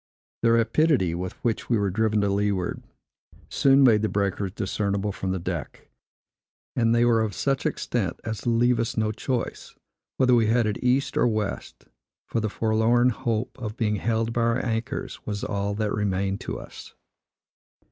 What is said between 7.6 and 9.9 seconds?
extent, as to leave us no choice,